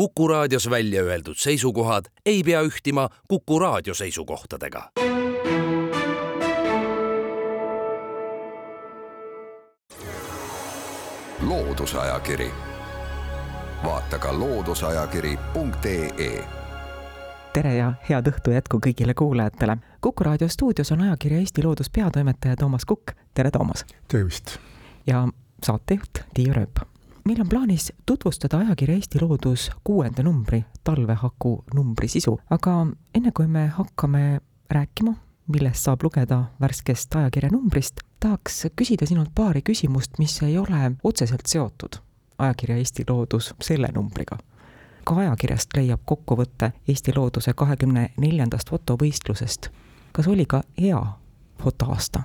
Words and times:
Kuku 0.00 0.28
raadios 0.28 0.70
välja 0.70 1.02
öeldud 1.02 1.34
seisukohad 1.36 2.04
ei 2.26 2.42
pea 2.42 2.62
ühtima 2.62 3.08
Kuku 3.28 3.58
raadio 3.58 3.94
seisukohtadega. 3.94 4.90
loodusajakiri, 11.40 12.50
vaata 13.84 14.18
ka 14.18 14.38
looduseajakiri.ee 14.38 16.44
tere 17.52 17.74
ja 17.74 17.92
head 18.08 18.26
õhtu 18.32 18.50
jätku 18.50 18.80
kõigile 18.86 19.14
kuulajatele. 19.14 19.76
Kuku 20.00 20.24
raadio 20.24 20.48
stuudios 20.48 20.92
on 20.92 21.00
ajakirja 21.00 21.38
Eesti 21.38 21.62
Loodus 21.62 21.90
peatoimetaja 21.90 22.56
Toomas 22.56 22.84
Kukk. 22.84 23.10
tere, 23.34 23.50
Toomas! 23.50 23.84
tervist! 24.08 24.58
ja 25.06 25.28
saatejuht 25.66 26.18
Tiia 26.34 26.54
Rööp 26.54 26.89
meil 27.24 27.40
on 27.40 27.48
plaanis 27.48 27.92
tutvustada 28.06 28.58
ajakirja 28.58 28.94
Eesti 28.94 29.20
Loodus 29.20 29.70
kuuenda 29.84 30.22
numbri, 30.22 30.64
talvehaku 30.84 31.64
numbri 31.74 32.08
sisu, 32.08 32.38
aga 32.50 32.86
enne 33.14 33.32
kui 33.32 33.46
me 33.46 33.66
hakkame 33.66 34.40
rääkima, 34.70 35.14
millest 35.48 35.84
saab 35.84 36.02
lugeda 36.02 36.44
värskest 36.60 37.14
ajakirja 37.14 37.50
numbrist, 37.52 38.00
tahaks 38.20 38.66
küsida 38.76 39.06
sinult 39.06 39.34
paari 39.34 39.62
küsimust, 39.62 40.18
mis 40.18 40.42
ei 40.42 40.58
ole 40.58 40.92
otseselt 41.04 41.46
seotud 41.46 42.00
ajakirja 42.40 42.76
Eesti 42.76 43.04
Loodus 43.08 43.54
selle 43.60 43.88
numbriga. 43.94 44.38
ka 45.04 45.16
ajakirjast 45.16 45.76
leiab 45.76 46.00
kokkuvõtte 46.04 46.72
Eesti 46.88 47.12
Looduse 47.16 47.52
kahekümne 47.52 48.10
neljandast 48.16 48.70
fotovõistlusest. 48.70 49.70
kas 50.12 50.28
oli 50.28 50.46
ka 50.46 50.62
hea 50.80 51.02
fotoaasta? 51.62 52.22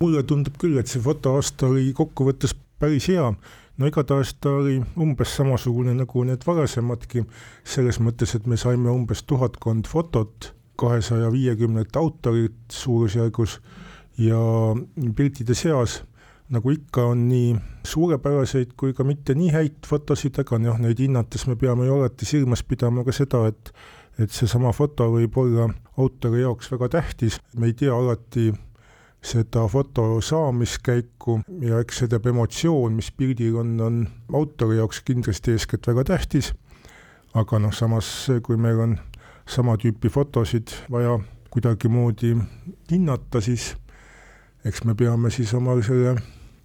mulle 0.00 0.22
tundub 0.22 0.56
küll, 0.58 0.78
et 0.78 0.86
see 0.86 1.02
fotoaasta 1.02 1.66
oli 1.66 1.92
kokkuvõttes 1.92 2.54
päris 2.78 3.08
hea 3.08 3.32
no 3.76 3.88
igatahes 3.88 4.34
ta 4.40 4.54
oli 4.60 4.78
umbes 5.02 5.36
samasugune 5.36 5.94
nagu 5.96 6.24
need 6.24 6.44
varasemadki, 6.46 7.24
selles 7.64 8.00
mõttes, 8.00 8.34
et 8.36 8.46
me 8.46 8.58
saime 8.60 8.90
umbes 8.92 9.24
tuhatkond 9.28 9.88
fotot, 9.90 10.52
kahesaja 10.80 11.30
viiekümnet 11.32 11.96
autorit 11.96 12.56
suurusjärgus. 12.72 13.60
Ja 14.16 14.38
piltide 15.16 15.54
seas 15.54 16.00
nagu 16.52 16.70
ikka, 16.70 17.04
on 17.12 17.26
nii 17.28 17.56
suurepäraseid 17.86 18.72
kui 18.78 18.94
ka 18.96 19.04
mitte 19.04 19.34
nii 19.36 19.50
häid 19.52 19.88
fotosid, 19.88 20.38
aga 20.40 20.60
noh, 20.62 20.78
neid 20.80 21.00
hinnates 21.02 21.46
me 21.50 21.56
peame 21.58 21.88
ju 21.88 21.98
alati 21.98 22.28
silmas 22.28 22.62
pidama 22.64 23.04
ka 23.04 23.14
seda, 23.16 23.46
et 23.50 23.72
et 24.16 24.32
seesama 24.32 24.70
foto 24.72 25.10
võib 25.12 25.34
olla 25.36 25.66
autori 26.00 26.40
jaoks 26.40 26.70
väga 26.72 26.88
tähtis, 26.94 27.34
me 27.60 27.68
ei 27.68 27.74
tea 27.76 27.92
alati, 27.92 28.48
seda 29.22 29.66
foto 29.68 30.20
saamiskäiku 30.20 31.40
ja 31.60 31.80
eks 31.82 32.02
see 32.02 32.10
teeb 32.10 32.26
emotsioon, 32.30 32.94
mis 32.98 33.10
pildil 33.12 33.56
on, 33.62 33.74
on 33.80 34.02
autori 34.34 34.78
jaoks 34.78 35.02
kindlasti 35.06 35.56
eeskätt 35.56 35.86
väga 35.86 36.04
tähtis. 36.12 36.52
aga 37.34 37.58
noh, 37.58 37.72
samas 37.74 38.30
kui 38.42 38.56
meil 38.56 38.78
on 38.80 38.98
sama 39.48 39.76
tüüpi 39.76 40.08
fotosid 40.08 40.72
vaja 40.90 41.18
kuidagimoodi 41.50 42.36
hinnata, 42.90 43.40
siis 43.40 43.74
eks 44.64 44.84
me 44.84 44.94
peame 44.94 45.30
siis 45.30 45.52
oma 45.54 45.76
selle 45.84 46.16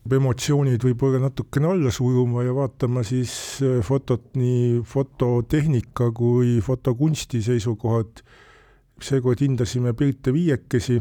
emotsioonid 0.10 0.82
võib-olla 0.82 1.20
natukene 1.22 1.70
alla 1.70 1.92
suruma 1.94 2.44
ja 2.46 2.54
vaatama 2.58 3.04
siis 3.06 3.34
fotot 3.86 4.32
nii 4.36 4.82
fototehnika 4.88 6.10
kui 6.12 6.60
fotokunsti 6.66 7.42
seisukohalt. 7.46 8.24
seekord 9.02 9.42
hindasime 9.42 9.94
pilte 9.98 10.34
viiekesi 10.34 11.00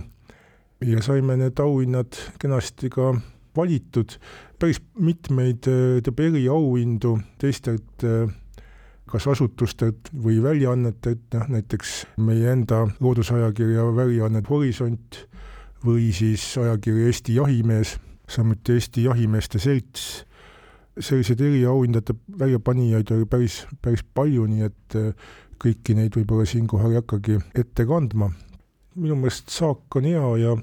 ja 0.80 1.02
saime 1.02 1.36
need 1.36 1.60
auhinnad 1.60 2.16
kenasti 2.40 2.90
ka 2.90 3.12
valitud, 3.56 4.14
päris 4.58 4.80
mitmeid 4.98 5.66
ütleme 5.68 6.28
eriauhindu 6.30 7.18
teistelt 7.40 8.06
kas 9.10 9.26
asutustelt 9.26 10.10
või 10.14 10.38
väljaannetelt, 10.42 11.24
noh 11.34 11.48
näiteks 11.50 11.94
meie 12.22 12.52
enda 12.54 12.84
loodusajakirja 13.02 13.88
väljaanne 13.96 14.42
Horisont 14.48 15.24
või 15.84 16.10
siis 16.14 16.44
ajakiri 16.60 17.08
Eesti 17.08 17.34
Jahimees, 17.40 17.96
samuti 18.30 18.76
Eesti 18.76 19.08
Jahimeeste 19.08 19.58
Selts, 19.58 20.04
selliseid 20.98 21.40
eriauhindade 21.42 22.14
väljapanijaid 22.38 23.10
oli 23.16 23.26
päris, 23.26 23.64
päris 23.82 24.04
palju, 24.14 24.46
nii 24.46 24.68
et 24.68 24.98
kõiki 25.60 25.96
neid 25.98 26.14
võib-olla 26.16 26.46
siinkohal 26.46 26.94
ei 26.94 27.02
hakkagi 27.02 27.40
ette 27.64 27.86
kandma 27.88 28.30
minu 29.00 29.16
meelest 29.16 29.48
saak 29.52 29.96
on 29.96 30.06
hea 30.08 30.26
ja, 30.44 30.56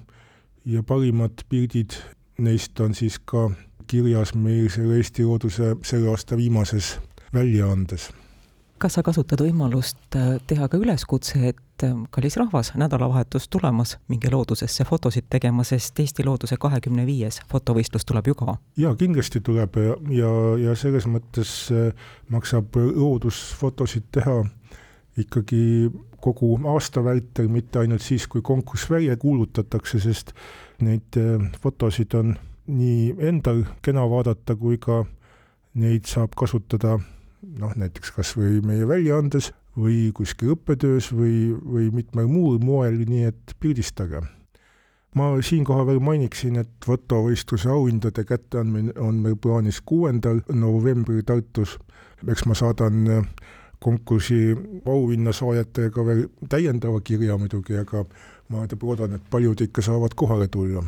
ja 0.66 0.84
parimad 0.84 1.44
pildid 1.50 1.98
neist 2.38 2.80
on 2.80 2.94
siis 2.96 3.20
ka 3.26 3.50
kirjas 3.88 4.34
meil 4.36 4.70
selle 4.70 5.00
Eesti 5.00 5.26
Looduse 5.26 5.76
selle 5.86 6.10
aasta 6.12 6.38
viimases 6.38 6.98
väljaandes. 7.34 8.12
kas 8.78 8.94
sa 8.94 9.02
kasutad 9.04 9.42
võimalust 9.42 10.16
äh, 10.16 10.36
teha 10.48 10.68
ka 10.70 10.78
üleskutse, 10.78 11.40
et 11.50 11.84
äh, 11.84 11.96
kallis 12.14 12.38
rahvas, 12.38 12.76
nädalavahetus 12.78 13.48
tulemas, 13.50 13.96
minge 14.08 14.30
loodusesse 14.30 14.86
fotosid 14.86 15.26
tegema, 15.30 15.64
sest 15.66 16.00
Eesti 16.00 16.26
Looduse 16.26 16.60
kahekümne 16.62 17.06
viies 17.06 17.42
fotovõistlus 17.50 18.06
tuleb 18.06 18.30
ju 18.30 18.38
ka? 18.38 18.58
jaa, 18.78 18.94
kindlasti 18.96 19.42
tuleb 19.42 19.82
ja, 19.82 19.98
ja, 20.20 20.32
ja 20.68 20.76
selles 20.76 21.10
mõttes 21.10 21.56
äh, 21.74 21.90
maksab 22.30 22.78
loodusfotosid 22.78 24.12
teha 24.12 24.44
ikkagi 25.18 25.90
kogu 26.28 26.56
aasta 26.74 27.04
vältel, 27.04 27.48
mitte 27.52 27.80
ainult 27.80 28.04
siis, 28.04 28.28
kui 28.28 28.44
konkurss 28.44 28.90
välja 28.92 29.16
kuulutatakse, 29.18 30.00
sest 30.04 30.34
neid 30.84 31.20
äh, 31.20 31.48
fotosid 31.64 32.16
on 32.20 32.36
nii 32.68 33.16
endal 33.30 33.64
kena 33.82 34.04
vaadata, 34.10 34.58
kui 34.60 34.80
ka 34.82 35.06
neid 35.80 36.10
saab 36.10 36.36
kasutada 36.36 36.98
noh, 37.62 37.76
näiteks 37.78 38.12
kas 38.16 38.34
või 38.38 38.60
meie 38.66 38.88
väljaandes 38.90 39.52
või 39.78 40.10
kuskil 40.16 40.56
õppetöös 40.56 41.12
või, 41.14 41.54
või 41.54 41.92
mitmel 41.94 42.28
muul 42.32 42.58
moel, 42.64 42.98
nii 43.08 43.30
et 43.30 43.56
pildistage. 43.62 44.22
ma 45.18 45.32
siinkohal 45.42 45.88
veel 45.88 46.00
mainiksin, 46.04 46.58
et 46.62 46.70
fotovõistluse 46.86 47.70
auhindade 47.70 48.24
kätteandmine 48.24 48.94
on 49.02 49.22
meil 49.22 49.38
plaanis 49.42 49.80
kuuendal 49.82 50.44
novembril 50.54 51.24
Tartus, 51.26 51.78
eks 52.28 52.46
ma 52.46 52.54
saadan 52.54 53.08
äh, 53.08 53.24
konkursi 53.80 54.58
auhinnasaajatega 54.86 56.06
veel 56.06 56.24
täiendava 56.50 57.02
kirja 57.02 57.38
muidugi, 57.38 57.78
aga 57.78 58.06
ma 58.50 58.66
loodan, 58.82 59.14
et 59.14 59.30
paljud 59.30 59.62
ikka 59.62 59.82
saavad 59.82 60.16
kohale 60.16 60.48
tulla. 60.48 60.84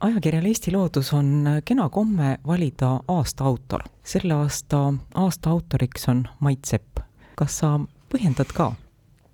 ajakirjal 0.00 0.44
Eesti 0.46 0.72
Loodus 0.72 1.12
on 1.12 1.46
kena 1.64 1.88
komme 1.88 2.38
valida 2.46 3.00
aasta 3.08 3.44
autor. 3.44 3.82
selle 4.04 4.34
aasta 4.34 4.94
aasta 5.14 5.50
autoriks 5.50 6.08
on 6.08 6.24
Mait 6.40 6.64
Sepp. 6.64 6.98
kas 7.36 7.58
sa 7.58 7.80
põhjendad 8.14 8.52
ka? 8.54 8.72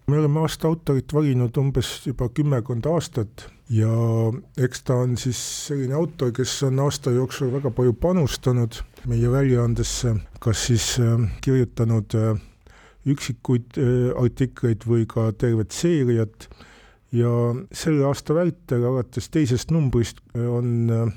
me 0.07 0.19
oleme 0.19 0.41
aasta 0.41 0.69
autorit 0.69 1.15
valinud 1.15 1.57
umbes 1.57 2.07
juba 2.07 2.29
kümmekond 2.29 2.87
aastat 2.87 3.47
ja 3.71 3.93
eks 4.61 4.83
ta 4.83 4.95
on 4.95 5.17
siis 5.17 5.39
selline 5.67 5.95
autor, 5.95 6.33
kes 6.33 6.63
on 6.63 6.81
aasta 6.85 7.11
jooksul 7.11 7.53
väga 7.53 7.71
palju 7.71 7.93
panustanud 7.93 8.83
meie 9.09 9.31
väljaandesse, 9.31 10.17
kas 10.41 10.67
siis 10.67 10.99
äh, 11.01 11.31
kirjutanud 11.41 12.15
äh, 12.15 12.41
üksikuid 13.09 13.79
äh, 13.81 14.13
artikleid 14.21 14.87
või 14.89 15.05
ka 15.09 15.29
tervet 15.39 15.75
seeriat 15.75 16.49
ja 17.15 17.31
selle 17.75 18.07
aasta 18.09 18.37
vältel, 18.37 18.87
alates 18.89 19.31
teisest 19.33 19.75
numbrist, 19.75 20.23
on 20.35 20.91
äh, 20.91 21.13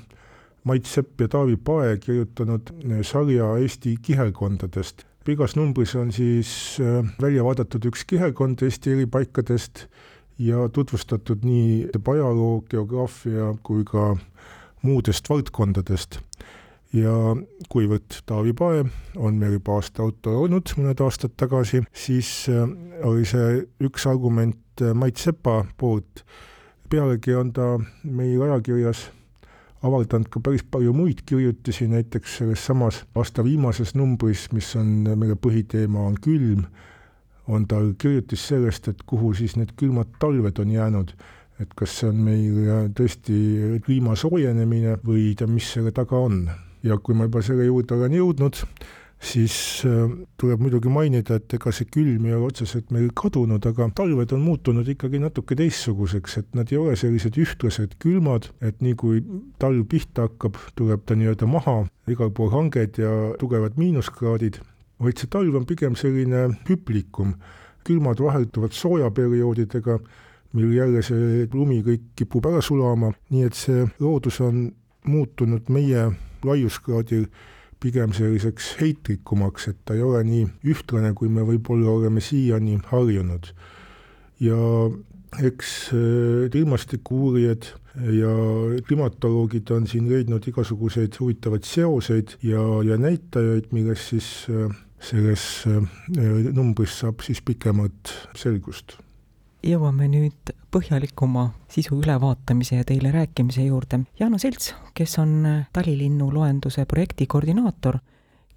Mait 0.68 0.86
Sepp 0.86 1.20
ja 1.22 1.30
Taavi 1.32 1.56
Pae 1.56 1.96
kirjutanud 2.02 2.72
äh, 2.76 3.02
sarja 3.06 3.54
Eesti 3.58 3.96
kihelkondadest. 4.02 5.04
igas 5.28 5.56
numbris 5.56 5.92
on 5.94 6.08
siis 6.08 6.80
välja 7.20 7.42
vaadatud 7.44 7.84
üks 7.90 8.06
kihelkond 8.08 8.62
Eesti 8.64 8.94
eri 8.94 9.04
paikadest 9.04 9.82
ja 10.40 10.68
tutvustatud 10.72 11.44
nii 11.44 11.90
ajaloo, 11.92 12.62
geograafia 12.70 13.50
kui 13.62 13.84
ka 13.84 14.14
muudest 14.82 15.28
valdkondadest 15.28 16.20
ja 16.92 17.12
kuivõrd 17.68 18.20
Taavi 18.26 18.54
Pae 18.56 18.84
on 19.16 19.36
meil 19.40 19.58
juba 19.58 19.76
aasta 19.76 20.02
autor 20.04 20.38
olnud 20.44 20.72
mõned 20.78 21.00
aastad 21.04 21.34
tagasi, 21.36 21.82
siis 21.92 22.30
äh, 22.52 22.64
oli 23.04 23.26
see 23.28 23.60
üks 23.84 24.06
argument 24.08 24.82
äh, 24.82 24.94
Mait 24.96 25.16
Sepa 25.20 25.64
poolt. 25.76 26.24
pealegi 26.88 27.34
on 27.36 27.52
ta 27.52 27.76
meil 28.04 28.40
ajakirjas 28.42 29.10
avaldanud 29.84 30.30
ka 30.32 30.40
päris 30.40 30.64
palju 30.64 30.92
muid 30.96 31.20
kirjutisi, 31.26 31.86
näiteks 31.88 32.38
selles 32.38 32.64
samas 32.64 33.04
aasta 33.14 33.44
viimases 33.44 33.94
numbris, 33.94 34.48
mis 34.52 34.74
on, 34.76 35.04
mille 35.14 35.36
põhiteema 35.36 36.06
on 36.08 36.16
külm, 36.16 36.64
on 37.46 37.66
tal 37.68 37.92
kirjutis 37.98 38.48
sellest, 38.48 38.88
et 38.88 39.04
kuhu 39.06 39.34
siis 39.34 39.56
need 39.56 39.76
külmad 39.76 40.16
talved 40.18 40.58
on 40.58 40.72
jäänud. 40.72 41.12
Et 41.60 41.70
kas 41.74 41.98
see 42.00 42.08
on 42.08 42.22
meil 42.22 42.64
äh, 42.64 42.88
tõesti 42.96 43.36
kliima 43.84 44.16
soojenemine 44.16 44.96
või 45.04 45.34
mis 45.50 45.68
selle 45.74 45.92
taga 45.92 46.16
on 46.16 46.46
ja 46.82 46.98
kui 47.02 47.16
ma 47.16 47.28
juba 47.28 47.42
selle 47.44 47.66
juurde 47.66 47.96
olen 47.96 48.16
jõudnud, 48.18 48.62
siis 49.18 49.54
äh, 49.88 50.12
tuleb 50.38 50.62
muidugi 50.62 50.92
mainida, 50.94 51.40
et 51.40 51.58
ega 51.58 51.72
see 51.74 51.88
külm 51.90 52.28
ei 52.28 52.36
ole 52.36 52.52
otseselt 52.52 52.92
meil 52.94 53.10
kadunud, 53.18 53.66
aga 53.66 53.90
talved 53.98 54.32
on 54.36 54.44
muutunud 54.46 54.88
ikkagi 54.88 55.18
natuke 55.22 55.58
teistsuguseks, 55.58 56.38
et 56.42 56.58
nad 56.58 56.70
ei 56.72 56.78
ole 56.78 56.94
sellised 56.96 57.38
ühtlased 57.40 57.98
külmad, 58.02 58.52
et 58.62 58.78
nii 58.84 58.94
kui 58.98 59.22
talv 59.58 59.84
pihta 59.90 60.28
hakkab, 60.28 60.58
tuleb 60.78 61.06
ta 61.06 61.18
nii-öelda 61.18 61.50
maha, 61.50 61.80
igal 62.08 62.30
pool 62.34 62.54
hanged 62.54 63.02
ja 63.02 63.14
tugevad 63.42 63.80
miinuskraadid 63.80 64.62
vaid 64.98 65.20
see 65.20 65.30
talv 65.30 65.56
on 65.58 65.66
pigem 65.66 65.96
selline 65.98 66.48
hüplikum, 66.68 67.34
külmad 67.86 68.20
vahelduvad 68.22 68.74
soojaperioodidega, 68.76 69.98
mil 70.58 70.72
jälle 70.74 71.02
see 71.04 71.46
lumi 71.52 71.80
kõik 71.86 72.08
kipub 72.18 72.48
ära 72.50 72.62
sulama, 72.64 73.12
nii 73.32 73.44
et 73.46 73.58
see 73.58 73.84
loodus 74.02 74.40
on 74.44 74.66
muutunud 75.08 75.68
meie 75.72 76.08
laiuskraadil 76.44 77.26
pigem 77.80 78.12
selliseks 78.12 78.72
heitrikumaks, 78.80 79.68
et 79.70 79.78
ta 79.86 79.94
ei 79.94 80.02
ole 80.02 80.22
nii 80.26 80.46
ühtlane, 80.72 81.12
kui 81.14 81.30
me 81.30 81.44
võib-olla 81.46 81.90
oleme 81.94 82.22
siiani 82.24 82.78
harjunud. 82.90 83.52
ja 84.40 84.56
eks 85.44 85.90
äh, 85.92 86.60
ilmastikuuurijad 86.60 87.66
ja 88.14 88.30
klimatoloogid 88.86 89.70
on 89.74 89.86
siin 89.86 90.08
leidnud 90.08 90.46
igasuguseid 90.48 91.18
huvitavaid 91.20 91.66
seoseid 91.66 92.36
ja, 92.42 92.62
ja 92.86 92.96
näitajaid, 92.96 93.68
millest 93.72 94.14
siis 94.14 94.30
äh, 94.50 94.70
selles 95.00 95.64
äh, 95.66 95.82
numbris 96.52 97.00
saab 97.02 97.20
siis 97.26 97.42
pikemat 97.42 98.14
selgust. 98.38 98.98
Jõuame 99.62 100.08
nüüd 100.08 100.52
põhjalikuma 100.70 101.48
sisu 101.72 101.98
ülevaatamise 102.02 102.76
ja 102.76 102.84
teile 102.84 103.12
rääkimise 103.12 103.64
juurde. 103.64 104.00
Jaano 104.20 104.38
Selts, 104.38 104.74
kes 104.94 105.18
on 105.18 105.64
talilinnu 105.72 106.30
loenduse 106.34 106.84
projekti 106.86 107.26
koordinaator 107.26 107.98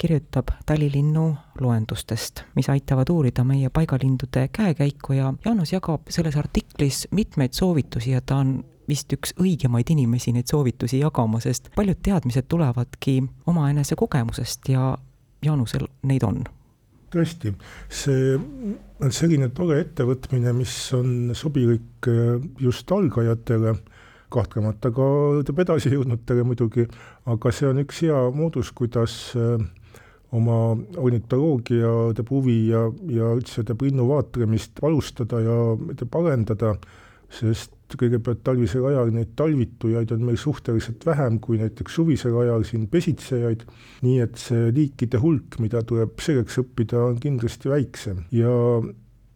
kirjutab 0.02 0.48
talilinnu 0.66 1.36
loendustest, 1.62 2.42
mis 2.56 2.70
aitavad 2.70 3.10
uurida 3.10 3.44
meie 3.44 3.70
paigalindude 3.70 4.48
käekäiku 4.54 5.14
ja 5.14 5.34
Jaanus 5.46 5.74
jagab 5.74 6.10
selles 6.10 6.38
artiklis 6.38 7.08
mitmeid 7.12 7.54
soovitusi 7.54 8.12
ja 8.12 8.22
ta 8.22 8.40
on 8.42 8.64
vist 8.90 9.14
üks 9.14 9.36
õigemaid 9.38 9.94
inimesi 9.94 10.34
neid 10.34 10.50
soovitusi 10.50 11.04
jagama, 11.04 11.40
sest 11.40 11.70
paljud 11.76 12.02
teadmised 12.04 12.50
tulevadki 12.50 13.22
omaenese 13.46 13.96
kogemusest 13.96 14.74
ja 14.74 14.98
Jaanusel 15.46 15.86
neid 16.04 16.26
on 16.26 16.44
tõesti, 17.12 17.54
see 17.92 18.36
on 19.02 19.14
selline 19.16 19.50
tore 19.56 19.82
ettevõtmine, 19.84 20.54
mis 20.56 20.76
on 20.98 21.34
sobilik 21.38 22.10
äh, 22.10 22.38
just 22.62 22.92
algajatele, 22.92 23.76
kahtlemata 24.32 24.94
ka 24.96 25.06
ütleme 25.42 25.66
edasijõudnutele 25.66 26.46
muidugi, 26.48 26.88
aga 27.28 27.52
see 27.52 27.68
on 27.68 27.82
üks 27.84 28.00
hea 28.06 28.22
moodus, 28.36 28.72
kuidas 28.76 29.18
äh, 29.36 29.60
oma 30.32 30.78
ornitoloogia 31.02 31.92
teeb 32.16 32.32
huvi 32.32 32.58
ja, 32.70 32.86
ja 33.12 33.34
üldse 33.36 33.66
teeb 33.68 33.84
linnu 33.84 34.08
vaatlemist 34.08 34.80
alustada 34.88 35.42
ja 35.44 35.58
teeb 36.00 36.16
arendada, 36.22 36.78
sest 37.32 37.76
kõigepealt 38.00 38.44
talvisel 38.46 38.86
ajal 38.92 39.12
neid 39.16 39.34
talvitujaid 39.40 40.12
on 40.16 40.26
meil 40.28 40.40
suhteliselt 40.40 41.06
vähem 41.06 41.40
kui 41.44 41.60
näiteks 41.62 41.96
suvisel 42.00 42.38
ajal 42.44 42.66
siin 42.68 42.88
pesitsejaid, 42.92 43.66
nii 44.06 44.20
et 44.24 44.42
see 44.42 44.70
liikide 44.76 45.22
hulk, 45.22 45.60
mida 45.64 45.84
tuleb 45.88 46.20
selleks 46.24 46.62
õppida, 46.64 47.02
on 47.12 47.20
kindlasti 47.22 47.72
väiksem. 47.72 48.24
Ja 48.36 48.52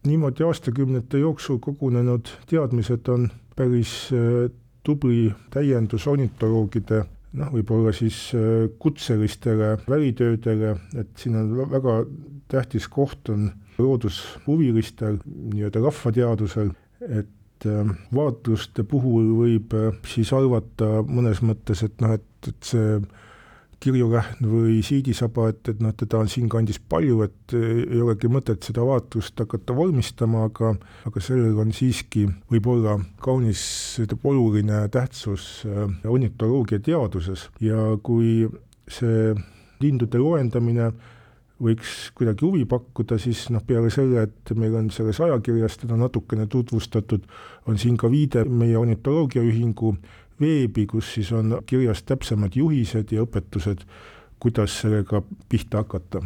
niimoodi 0.05 0.45
aastakümnete 0.45 1.23
jooksul 1.23 1.59
kogunenud 1.63 2.29
teadmised 2.49 3.09
on 3.09 3.29
päris 3.55 3.97
äh, 4.13 4.47
tubli 4.85 5.31
täiendus 5.53 6.07
ornitoloogide 6.07 7.03
noh, 7.39 7.51
võib-olla 7.53 7.93
siis 7.95 8.29
äh, 8.37 8.65
kutselistele 8.79 9.75
välitöödele, 9.89 10.75
et 10.99 11.13
siin 11.19 11.37
on 11.39 11.53
väga 11.71 12.03
tähtis 12.51 12.87
koht 12.91 13.29
on 13.33 13.49
loodushuvilistel, 13.77 15.17
nii-öelda 15.25 15.81
rahvateadusel, 15.83 16.71
et 17.09 17.31
äh, 17.69 17.93
vaatluste 18.15 18.83
puhul 18.87 19.31
võib 19.39 19.75
äh, 19.77 19.93
siis 20.09 20.33
arvata 20.35 20.99
mõnes 21.07 21.41
mõttes, 21.45 21.85
et 21.87 22.03
noh, 22.03 22.15
et, 22.17 22.51
et 22.51 22.73
see 22.73 22.99
kirjulähn 23.85 24.47
või 24.49 24.79
siidisaba, 24.85 25.49
et, 25.51 25.67
et 25.69 25.81
noh, 25.83 25.93
teda 25.97 26.19
on 26.23 26.29
siinkandis 26.31 26.79
palju, 26.89 27.19
et 27.25 27.55
ei 27.55 27.99
olegi 28.01 28.29
mõtet 28.31 28.65
seda 28.65 28.85
vaatlust 28.87 29.37
hakata 29.41 29.75
vormistama, 29.77 30.45
aga, 30.49 30.73
aga 31.05 31.23
sellel 31.23 31.59
on 31.61 31.73
siiski 31.75 32.25
võib-olla 32.51 32.97
kaunis 33.21 33.65
oluline 34.23 34.85
tähtsus 34.93 35.65
äh, 35.69 35.83
ornitoloogia 36.09 36.81
teaduses. 36.83 37.49
Ja 37.61 37.93
kui 38.03 38.47
see 38.91 39.33
lindude 39.83 40.21
loendamine 40.21 40.91
võiks 41.61 42.11
kuidagi 42.15 42.45
huvi 42.45 42.65
pakkuda, 42.67 43.17
siis 43.21 43.45
noh, 43.53 43.63
peale 43.63 43.89
selle, 43.93 44.25
et 44.27 44.51
meil 44.59 44.75
on 44.75 44.89
selles 44.91 45.19
ajakirjas 45.23 45.79
teda 45.81 45.97
natukene 45.99 46.47
tutvustatud, 46.51 47.23
on 47.67 47.79
siin 47.79 47.97
ka 47.97 48.11
viide 48.11 48.43
meie 48.45 48.77
ornitoloogiaühingu 48.77 49.95
veebi, 50.41 50.85
kus 50.87 51.13
siis 51.15 51.31
on 51.31 51.61
kirjas 51.65 52.03
täpsemad 52.03 52.55
juhised 52.55 53.11
ja 53.15 53.23
õpetused, 53.23 53.85
kuidas 54.39 54.81
sellega 54.81 55.23
pihta 55.49 55.83
hakata. 55.83 56.21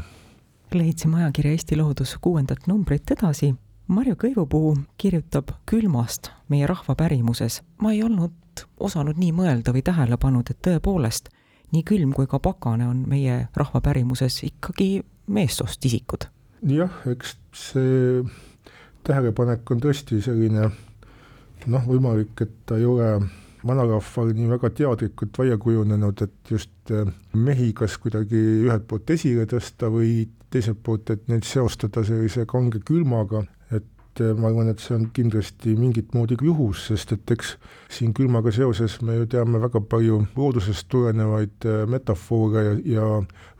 leidsime 0.74 1.24
ajakirja 1.24 1.52
Eesti 1.52 1.78
Loodus 1.78 2.18
kuuendat 2.22 2.68
numbrit 2.68 3.12
edasi. 3.12 3.56
Marju 3.88 4.16
Kõivupuu 4.22 4.76
kirjutab 4.98 5.50
külmast 5.66 6.30
meie 6.50 6.68
rahva 6.68 6.96
pärimuses. 6.96 7.62
ma 7.82 7.92
ei 7.92 8.04
olnud 8.04 8.66
osanud 8.80 9.18
nii 9.18 9.32
mõelda 9.32 9.74
või 9.74 9.82
tähele 9.82 10.18
pannud, 10.18 10.50
et 10.50 10.62
tõepoolest 10.62 11.30
nii 11.72 11.84
külm 11.84 12.14
kui 12.14 12.28
ka 12.28 12.40
pakane 12.40 12.88
on 12.88 13.04
meie 13.08 13.48
rahva 13.56 13.82
pärimuses 13.82 14.44
ikkagi 14.44 15.02
meessoost 15.30 15.86
isikud. 15.86 16.28
jah, 16.68 16.96
eks 17.08 17.38
see 17.56 18.24
tähelepanek 19.08 19.72
on 19.72 19.84
tõesti 19.84 20.20
selline 20.24 20.70
noh, 21.68 21.86
võimalik, 21.88 22.34
et 22.44 22.52
ta 22.68 22.78
ei 22.80 22.88
ole 22.88 23.14
vanarahval 23.66 24.34
nii 24.36 24.50
väga 24.54 24.72
teadlikult 24.76 25.40
välja 25.40 25.58
kujunenud, 25.60 26.22
et 26.24 26.52
just 26.52 26.94
äh, 26.96 27.08
mehi 27.34 27.72
kas 27.76 27.98
kuidagi 28.02 28.40
ühelt 28.66 28.88
poolt 28.88 29.10
esile 29.16 29.46
tõsta 29.50 29.90
või 29.92 30.28
teiselt 30.50 30.80
poolt, 30.84 31.10
et 31.14 31.28
neid 31.30 31.46
seostada 31.48 32.04
sellise 32.08 32.46
kange 32.50 32.82
külmaga, 32.86 33.44
et 34.20 34.26
äh, 34.26 34.36
ma 34.36 34.50
arvan, 34.50 34.70
et 34.70 34.80
see 34.80 34.96
on 34.96 35.08
kindlasti 35.16 35.76
mingit 35.80 36.14
moodi 36.14 36.38
juhus, 36.42 36.88
sest 36.90 37.14
et 37.16 37.32
eks 37.32 37.56
siin 37.92 38.14
külmaga 38.14 38.52
seoses 38.52 39.00
me 39.02 39.16
ju 39.16 39.28
teame 39.32 39.62
väga 39.62 39.82
palju 39.82 40.24
loodusest 40.36 40.88
tulenevaid 40.92 41.68
äh, 41.68 41.86
metafoore 41.88 42.64
ja, 42.64 42.74
ja 42.96 43.06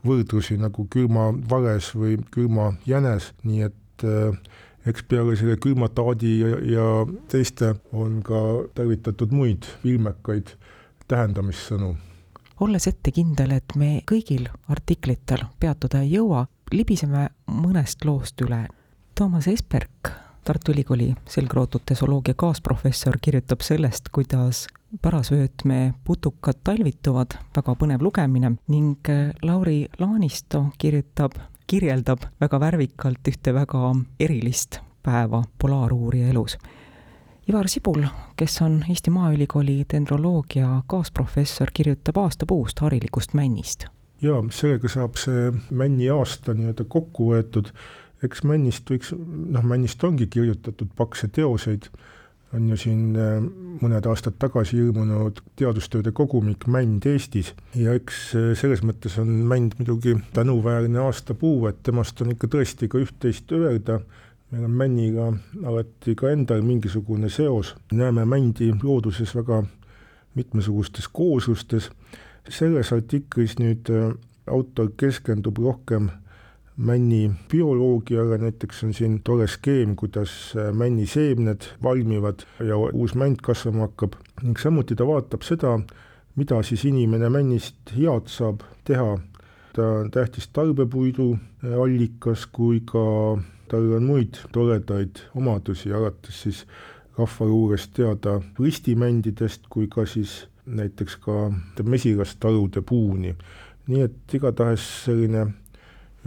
võrdlusi 0.06 0.60
nagu 0.60 0.88
külmavares 0.92 1.94
või 1.96 2.18
külmajänes, 2.34 3.34
nii 3.44 3.64
et 3.70 4.06
äh, 4.08 4.36
eks 4.90 5.04
peale 5.08 5.36
selle 5.40 5.58
külmataadi 5.62 6.36
ja, 6.40 6.52
ja 6.76 6.86
teiste 7.32 7.76
on 7.94 8.22
ka 8.26 8.44
tarvitatud 8.76 9.34
muid 9.36 9.68
ilmekaid 9.84 10.56
tähendamissõnu. 11.10 11.96
olles 12.60 12.88
ettekindel, 12.88 13.52
et 13.56 13.76
me 13.76 14.02
kõigil 14.08 14.50
artiklitel 14.68 15.46
peatuda 15.60 16.04
ei 16.04 16.18
jõua, 16.18 16.48
libiseme 16.72 17.30
mõnest 17.48 18.04
loost 18.06 18.42
üle. 18.42 18.68
Toomas 19.16 19.48
Esperk, 19.48 20.12
Tartu 20.44 20.72
Ülikooli 20.72 21.14
selgrootute 21.30 21.96
zooloogia 21.96 22.34
kaasprofessor, 22.34 23.18
kirjutab 23.22 23.62
sellest, 23.62 24.10
kuidas 24.12 24.68
parasvöötme 25.02 25.94
putukad 26.04 26.64
talvituvad, 26.64 27.36
väga 27.56 27.76
põnev 27.78 28.02
lugemine, 28.02 28.56
ning 28.68 29.12
Lauri 29.46 29.86
Laanisto 30.00 30.66
kirjutab 30.78 31.38
kirjeldab 31.70 32.26
väga 32.42 32.60
värvikalt 32.60 33.28
ühte 33.30 33.54
väga 33.54 33.94
erilist 34.20 34.80
päeva 35.06 35.44
polaaruurija 35.62 36.32
elus. 36.34 36.58
Ivar 37.50 37.68
Sibul, 37.70 38.04
kes 38.38 38.62
on 38.62 38.84
Eesti 38.90 39.10
Maaülikooli 39.10 39.84
dendroloogia 39.94 40.82
kaasprofessor, 40.88 41.72
kirjutab 41.74 42.18
aastapuust 42.18 42.80
harilikust 42.80 43.34
männist. 43.34 43.86
jaa, 44.22 44.44
sellega 44.52 44.90
saab 44.92 45.16
see 45.16 45.52
männi 45.72 46.10
aasta 46.12 46.54
nii-öelda 46.54 46.84
kokku 46.92 47.30
võetud, 47.32 47.72
eks 48.26 48.44
männist 48.48 48.90
võiks, 48.90 49.12
noh, 49.16 49.66
männist 49.66 50.04
ongi 50.04 50.28
kirjutatud 50.32 50.92
pakse 50.98 51.30
teoseid. 51.34 51.90
On 52.58 52.66
ju 52.66 52.76
siin 52.82 53.14
äh, 53.14 53.36
mõned 53.82 54.08
aastad 54.10 54.40
tagasi 54.42 54.80
ilmunud 54.82 55.38
teadustööde 55.60 56.10
kogumik 56.18 56.66
Mänd 56.66 57.06
Eestis. 57.06 57.52
Ja 57.78 57.94
eks 57.98 58.24
äh, 58.34 58.48
selles 58.58 58.82
mõttes 58.82 59.20
on 59.22 59.30
mänd 59.50 59.78
muidugi 59.78 60.16
tänuväärne 60.34 61.04
aastapuu, 61.04 61.68
et 61.70 61.84
temast 61.86 62.22
on 62.26 62.34
ikka 62.34 62.50
tõesti 62.50 62.90
ka 62.90 63.04
üht-teist 63.04 63.54
öelda, 63.54 64.00
meil 64.50 64.66
on 64.66 64.74
männiga 64.82 65.28
alati 65.62 66.16
ka 66.18 66.32
endal 66.34 66.66
mingisugune 66.66 67.30
seos, 67.30 67.76
näeme 67.94 68.26
mändi 68.26 68.72
looduses 68.82 69.36
väga 69.38 69.62
mitmesugustes 70.34 71.06
kooslustes, 71.14 71.92
selles 72.50 72.90
artiklis 72.96 73.60
nüüd 73.62 73.94
äh, 73.94 74.10
autor 74.50 74.90
keskendub 74.98 75.62
rohkem 75.62 76.10
männi 76.80 77.32
bioloogiaga, 77.52 78.38
näiteks 78.38 78.84
on 78.84 78.94
siin 78.94 79.20
tore 79.24 79.48
skeem, 79.48 79.96
kuidas 79.96 80.54
äh, 80.56 80.72
männiseemned 80.74 81.68
valmivad 81.84 82.46
ja 82.64 82.78
uus 82.78 83.16
mänd 83.16 83.42
kasvama 83.44 83.90
hakkab 83.90 84.16
ning 84.44 84.58
samuti 84.58 84.96
ta 84.96 85.08
vaatab 85.08 85.44
seda, 85.44 85.76
mida 86.40 86.62
siis 86.64 86.86
inimene 86.88 87.30
männist 87.30 87.92
head 87.96 88.32
saab 88.32 88.64
teha. 88.88 89.18
ta 89.74 89.86
on 90.02 90.12
tähtis 90.12 90.48
tarbepuidu 90.48 91.34
äh, 91.34 91.74
allikas, 91.84 92.46
kui 92.46 92.80
ka 92.80 93.04
tal 93.68 93.92
on 93.94 94.08
muid 94.08 94.40
toredaid 94.52 95.20
omadusi, 95.36 95.94
alates 95.94 96.42
siis 96.42 96.66
rahvaluurest 97.18 97.94
teada 97.94 98.40
ristimändidest 98.60 99.68
kui 99.70 99.88
ka 99.88 100.06
siis 100.06 100.48
näiteks 100.66 101.18
ka 101.18 101.52
mesilastarude 101.84 102.82
puuni. 102.82 103.36
nii 103.88 104.02
et 104.02 104.34
igatahes 104.34 104.84
selline 105.06 105.48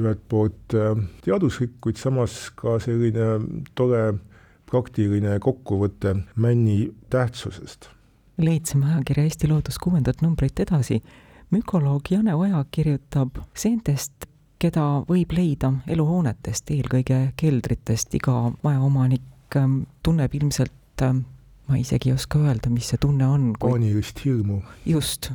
ühelt 0.01 0.23
poolt 0.29 0.75
äh, 0.75 0.97
teaduslik, 1.25 1.77
kuid 1.85 2.01
samas 2.01 2.51
ka 2.57 2.79
selline 2.83 3.41
tore 3.75 4.15
praktiline 4.73 5.37
kokkuvõte 5.43 6.15
männi 6.37 6.93
tähtsusest. 7.13 7.91
leidsime 8.39 8.87
ajakirja 8.95 9.25
Eesti 9.25 9.49
Loodus 9.49 9.79
kuuendat 9.79 10.23
numbrit 10.23 10.61
edasi. 10.61 11.03
mükoloog 11.51 12.11
Jane 12.11 12.35
Oja 12.35 12.65
kirjutab 12.71 13.39
seentest, 13.55 14.27
keda 14.59 15.05
võib 15.09 15.33
leida 15.37 15.73
eluhoonetest, 15.87 16.71
eelkõige 16.71 17.33
keldritest, 17.37 18.15
iga 18.15 18.53
majaomanik 18.63 19.57
ähm, 19.57 19.83
tunneb 20.03 20.35
ilmselt, 20.35 21.03
ähm, 21.03 21.25
ma 21.69 21.77
isegi 21.77 22.09
ei 22.09 22.15
oska 22.15 22.39
öelda, 22.39 22.71
mis 22.71 22.89
see 22.89 22.99
tunne 22.99 23.27
on. 23.27 23.53
paanilist 23.61 24.25
hirmu. 24.25 24.63
just 24.87 25.33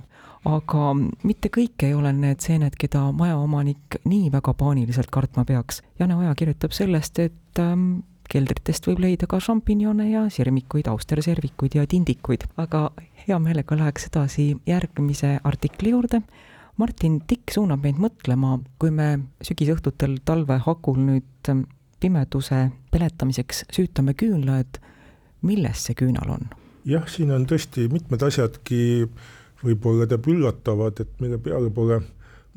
aga 0.47 0.91
mitte 1.27 1.49
kõik 1.53 1.83
ei 1.83 1.95
ole 1.97 2.13
need 2.15 2.43
seened, 2.43 2.75
keda 2.79 3.07
majaomanik 3.15 3.99
nii 4.07 4.31
väga 4.33 4.53
paaniliselt 4.57 5.11
kartma 5.13 5.43
peaks. 5.47 5.81
Jane 5.99 6.15
Oja 6.15 6.33
kirjutab 6.37 6.75
sellest, 6.75 7.19
et 7.19 7.61
ähm, 7.61 8.01
keldritest 8.31 8.87
võib 8.87 9.01
leida 9.03 9.27
ka 9.29 9.39
šampinjone 9.43 10.09
ja 10.09 10.25
sirmikuid, 10.31 10.87
austerservikuid 10.91 11.77
ja 11.79 11.87
tindikuid, 11.89 12.47
aga 12.59 12.89
hea 13.25 13.39
meelega 13.43 13.77
läheks 13.79 14.07
edasi 14.11 14.49
järgmise 14.67 15.37
artikli 15.47 15.95
juurde. 15.95 16.21
Martin 16.77 17.21
Tikk 17.27 17.55
suunab 17.55 17.81
meid 17.83 17.97
mõtlema, 17.99 18.59
kui 18.77 18.91
me 18.93 19.09
sügisõhtutel 19.43 20.19
talvehakul 20.27 20.99
nüüd 21.01 21.51
ähm, 21.51 21.65
pimeduse 21.99 22.67
peletamiseks 22.93 23.65
süütame 23.73 24.13
küünla, 24.13 24.61
et 24.61 24.79
milles 25.41 25.87
see 25.87 25.97
küünal 25.97 26.37
on? 26.37 26.47
jah, 26.87 27.03
siin 27.11 27.33
on 27.35 27.43
tõesti 27.49 27.89
mitmed 27.91 28.21
asjadki 28.23 28.79
võib-olla 29.67 30.07
teeb 30.09 30.29
üllatavad, 30.31 31.01
et 31.03 31.19
mille 31.23 31.39
peale 31.43 31.71
pole 31.73 32.01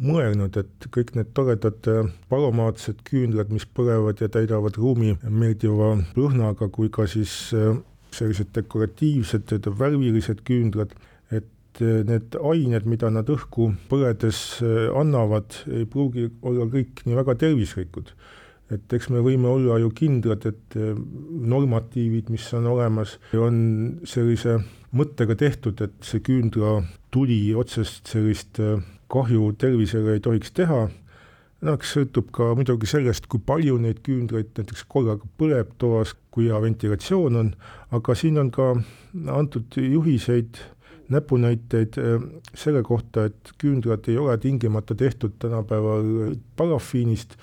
mõelnud, 0.00 0.56
et 0.56 0.88
kõik 0.94 1.12
need 1.16 1.32
toredad 1.36 1.86
aromaatsed 2.32 3.02
küünlad, 3.08 3.52
mis 3.52 3.66
põlevad 3.76 4.22
ja 4.22 4.30
täidavad 4.32 4.78
ruumi 4.80 5.16
meeldiva 5.28 5.92
lõhnaga, 6.16 6.70
kui 6.72 6.88
ka 6.92 7.06
siis 7.10 7.52
äh, 7.56 7.76
sellised 8.16 8.52
dekoratiivsed, 8.56 9.52
värvilised 9.78 10.42
küünlad, 10.48 10.94
et 11.30 11.82
äh, 11.82 12.00
need 12.08 12.36
ained, 12.40 12.88
mida 12.88 13.10
nad 13.12 13.30
õhku 13.30 13.72
põledes 13.90 14.60
äh, 14.64 14.88
annavad, 14.96 15.62
ei 15.70 15.86
pruugi 15.90 16.30
olla 16.42 16.68
kõik 16.72 17.04
nii 17.06 17.18
väga 17.20 17.36
tervislikud. 17.44 18.14
Et 18.70 18.92
eks 18.94 19.08
me 19.10 19.22
võime 19.24 19.48
olla 19.50 19.78
ju 19.82 19.90
kindlad, 19.96 20.46
et 20.46 20.76
normatiivid, 21.54 22.30
mis 22.30 22.46
on 22.54 22.68
olemas, 22.70 23.16
on 23.34 23.56
sellise 24.06 24.60
mõttega 24.96 25.36
tehtud, 25.38 25.80
et 25.82 25.98
see 26.06 26.22
küünlatuli 26.26 27.42
otsest 27.58 28.10
sellist 28.10 28.62
kahju 29.10 29.52
tervisele 29.58 30.16
ei 30.16 30.22
tohiks 30.22 30.54
teha, 30.54 30.84
no 31.66 31.76
eks 31.76 31.94
sõltub 31.96 32.30
ka 32.34 32.50
muidugi 32.56 32.88
sellest, 32.90 33.28
kui 33.30 33.42
palju 33.46 33.78
neid 33.82 34.02
küünlaid 34.06 34.52
näiteks 34.56 34.84
korraga 34.90 35.26
põleb 35.40 35.74
toas, 35.82 36.14
kui 36.32 36.48
hea 36.48 36.60
ventilatsioon 36.62 37.40
on, 37.42 37.54
aga 37.96 38.16
siin 38.16 38.38
on 38.40 38.52
ka 38.54 38.72
antud 39.34 39.80
juhiseid, 39.82 40.60
näpunäiteid 41.10 41.96
äh, 41.98 42.22
selle 42.54 42.84
kohta, 42.86 43.26
et 43.26 43.50
küünlad 43.58 44.06
ei 44.06 44.18
ole 44.20 44.36
tingimata 44.38 44.94
tehtud 44.94 45.34
tänapäeval 45.42 46.36
parafiinist, 46.56 47.34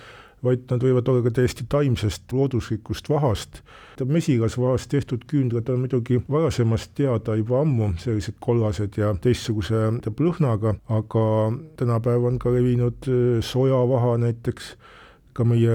vaid 0.45 0.67
nad 0.71 0.83
võivad 0.83 1.07
olla 1.09 1.23
ka 1.25 1.33
täiesti 1.39 1.65
taimsest 1.69 2.33
looduslikust 2.33 3.09
vahast. 3.09 3.61
mesilasvahast 4.05 4.89
tehtud 4.89 5.25
küünlad 5.31 5.69
on 5.73 5.79
muidugi 5.85 6.19
varasemast 6.29 6.91
teada 6.95 7.35
juba 7.35 7.61
ammu 7.61 7.93
sellised 7.97 8.37
kollased 8.39 8.97
ja 8.97 9.13
teistsuguse 9.21 9.87
lõhnaga, 10.19 10.75
aga 10.89 11.25
tänapäeval 11.77 12.33
on 12.33 12.39
ka 12.39 12.53
levinud 12.53 13.09
äh, 13.09 13.41
sojavaha 13.41 14.17
näiteks, 14.21 14.75
ka 15.33 15.45
meie 15.45 15.73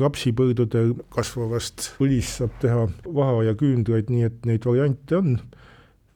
rapsipõldudel 0.00 0.94
kasvavast 1.12 1.90
õlist 2.00 2.40
saab 2.40 2.54
teha 2.60 2.86
vaha 3.04 3.42
ja 3.48 3.56
küünlaid, 3.56 4.08
nii 4.08 4.28
et 4.28 4.46
neid 4.48 4.64
variante 4.68 5.18
on 5.18 5.34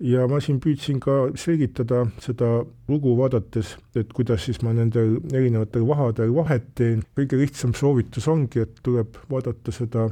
ja 0.01 0.27
ma 0.29 0.41
siin 0.45 0.59
püüdsin 0.61 1.01
ka 1.03 1.31
selgitada 1.41 2.05
seda 2.23 2.51
lugu 2.91 3.17
vaadates, 3.19 3.77
et 3.97 4.13
kuidas 4.17 4.45
siis 4.47 4.61
ma 4.65 4.75
nendel 4.77 5.19
erinevatel 5.33 5.87
vahadel 5.89 6.35
vahet 6.37 6.69
teen. 6.75 7.03
kõige 7.17 7.41
lihtsam 7.41 7.75
soovitus 7.75 8.29
ongi, 8.29 8.61
et 8.67 8.81
tuleb 8.83 9.17
vaadata 9.31 9.73
seda 9.73 10.09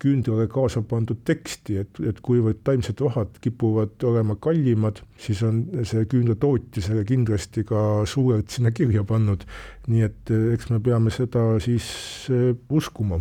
küünlale 0.00 0.46
kaasa 0.48 0.80
pandud 0.88 1.18
teksti, 1.28 1.76
et, 1.82 1.98
et 2.08 2.20
kuivõrd 2.24 2.62
taimsed 2.64 3.02
vahad 3.04 3.34
kipuvad 3.44 4.00
olema 4.08 4.38
kallimad, 4.40 5.02
siis 5.20 5.42
on 5.44 5.66
see 5.84 6.06
küünlatootja 6.08 6.86
selle 6.86 7.04
kindlasti 7.04 7.66
ka 7.68 8.06
suurelt 8.08 8.48
sinna 8.48 8.72
kirja 8.72 9.04
pannud. 9.04 9.44
nii 9.90 10.06
et 10.06 10.32
eks 10.54 10.70
me 10.72 10.80
peame 10.80 11.12
seda 11.12 11.44
siis 11.60 11.90
eh, 12.32 12.54
uskuma 12.70 13.20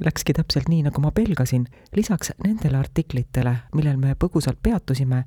Läkski 0.00 0.32
täpselt 0.32 0.68
nii, 0.68 0.82
nagu 0.82 1.00
ma 1.00 1.10
pelgasin. 1.10 1.66
lisaks 1.96 2.32
nendele 2.44 2.76
artiklitele, 2.76 3.56
millel 3.74 3.96
me 3.96 4.16
põgusalt 4.18 4.58
peatusime, 4.62 5.24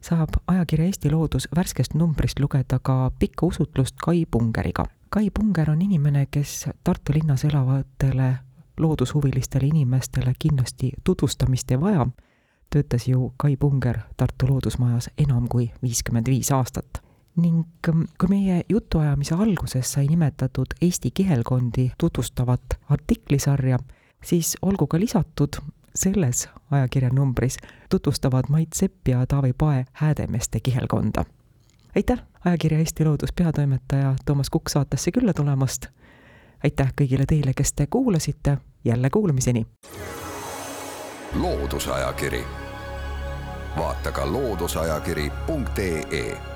saab 0.00 0.38
ajakirja 0.46 0.86
Eesti 0.86 1.10
Loodus 1.10 1.48
värskest 1.56 1.94
numbrist 1.94 2.40
lugeda 2.40 2.78
ka 2.78 3.10
pikka 3.18 3.46
usutlust 3.46 3.96
Kai 4.04 4.26
Pungeriga. 4.30 4.86
Kai 5.08 5.30
Punger 5.30 5.70
on 5.70 5.82
inimene, 5.82 6.26
kes 6.30 6.68
Tartu 6.84 7.12
linnas 7.12 7.44
elavatele 7.44 8.36
loodushuvilistele 8.78 9.66
inimestele 9.66 10.32
kindlasti 10.38 10.92
tutvustamist 11.04 11.70
ei 11.70 11.80
vaja, 11.80 12.06
töötas 12.70 13.08
ju 13.08 13.32
Kai 13.36 13.56
Punger 13.56 13.98
Tartu 14.16 14.46
Loodusmajas 14.48 15.10
enam 15.18 15.48
kui 15.48 15.70
viiskümmend 15.82 16.28
viis 16.28 16.52
aastat 16.52 17.06
ning 17.36 17.64
kui 17.84 18.28
meie 18.28 18.62
jutuajamise 18.68 19.34
alguses 19.34 19.92
sai 19.92 20.06
nimetatud 20.06 20.66
Eesti 20.80 21.10
kihelkondi 21.10 21.90
tutvustavat 21.98 22.78
artiklisarja, 22.88 23.78
siis 24.24 24.56
olgu 24.62 24.86
ka 24.86 25.00
lisatud 25.00 25.48
selles 25.94 26.48
ajakirja 26.70 27.10
numbris 27.12 27.56
tutvustavad 27.90 28.44
Mait 28.48 28.68
Sepp 28.74 29.08
ja 29.08 29.26
Taavi 29.26 29.52
Pae 29.52 29.84
Häädemeeste 29.92 30.60
kihelkonda. 30.60 31.24
aitäh, 31.96 32.22
ajakirja 32.44 32.78
Eesti 32.78 33.04
Loodus 33.04 33.32
peatoimetaja 33.32 34.14
Toomas 34.24 34.50
Kukk 34.50 34.68
saatesse 34.68 35.10
külla 35.10 35.34
tulemast. 35.34 35.86
aitäh 36.64 36.92
kõigile 37.00 37.24
teile, 37.28 37.52
kes 37.56 37.72
te 37.72 37.86
kuulasite, 37.86 38.58
jälle 38.84 39.10
kuulmiseni. 39.10 39.66
loodusajakiri, 41.34 42.44
vaata 43.76 44.12
ka 44.12 44.32
looduseajakiri.ee 44.32 46.55